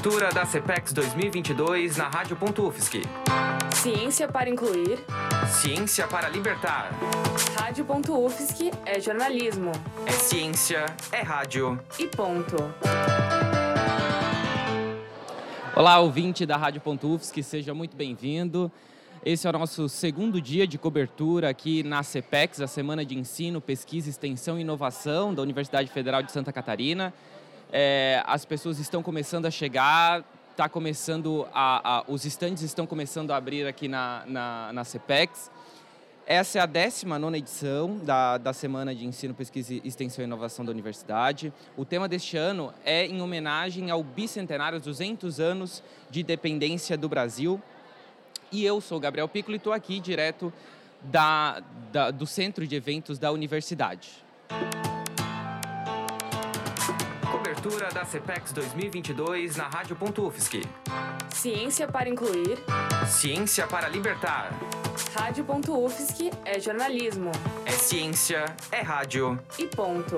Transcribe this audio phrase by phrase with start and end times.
[0.00, 3.02] Cobertura da CPEX 2022 na Rádio.UFSC.
[3.74, 4.98] Ciência para incluir.
[5.46, 6.90] Ciência para libertar.
[7.58, 9.72] Rádio.UFSC é jornalismo.
[10.06, 11.78] É ciência, é rádio.
[11.98, 12.56] E ponto.
[15.76, 18.72] Olá, ouvinte da Rádio.UFSC, seja muito bem-vindo.
[19.22, 23.60] Esse é o nosso segundo dia de cobertura aqui na CPEX, a Semana de Ensino,
[23.60, 27.12] Pesquisa, Extensão e Inovação da Universidade Federal de Santa Catarina.
[27.72, 30.24] É, as pessoas estão começando a chegar,
[30.56, 35.50] tá começando a, a, os estandes estão começando a abrir aqui na, na, na CPEX.
[36.26, 40.70] Essa é a 19 edição da, da Semana de Ensino, Pesquisa, Extensão e Inovação da
[40.70, 41.52] Universidade.
[41.76, 47.08] O tema deste ano é em homenagem ao bicentenário, aos 200 anos de independência do
[47.08, 47.60] Brasil.
[48.52, 50.52] E eu sou Gabriel Piccolo e estou aqui direto
[51.02, 54.24] da, da, do centro de eventos da universidade.
[57.60, 60.62] Cobertura da CPEX 2022 na Rádio.UFSC.
[61.28, 62.58] Ciência para incluir.
[63.06, 64.50] Ciência para libertar.
[65.14, 67.30] Rádio.UFSC é jornalismo.
[67.66, 69.38] É ciência, é rádio.
[69.58, 70.16] E ponto.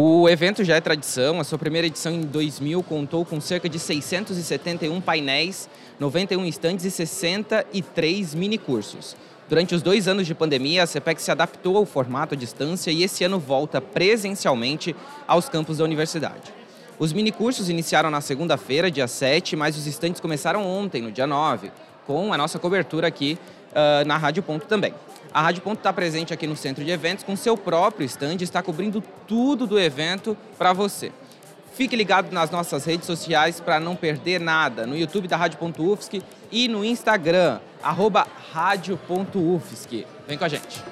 [0.00, 3.80] O evento já é tradição, a sua primeira edição em 2000 contou com cerca de
[3.80, 5.68] 671 painéis,
[5.98, 9.16] 91 estandes e 63 minicursos.
[9.48, 13.02] Durante os dois anos de pandemia, a CPEC se adaptou ao formato à distância e
[13.02, 14.94] esse ano volta presencialmente
[15.26, 16.54] aos campos da universidade.
[16.96, 21.72] Os minicursos iniciaram na segunda-feira, dia 7, mas os estandes começaram ontem, no dia 9,
[22.06, 23.36] com a nossa cobertura aqui
[23.72, 24.94] uh, na Rádio Ponto também.
[25.32, 28.62] A Rádio Ponto está presente aqui no centro de eventos com seu próprio stand, está
[28.62, 31.12] cobrindo tudo do evento para você.
[31.74, 34.86] Fique ligado nas nossas redes sociais para não perder nada.
[34.86, 40.06] No YouTube da Rádio.UFSC e no Instagram, arroba rádio.ufsc.
[40.26, 40.82] Vem com a gente.